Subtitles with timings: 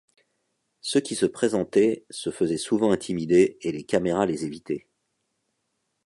[0.81, 4.87] Ceux qui se présentaient se faisaient souvent intimider et les caméras les évitaient.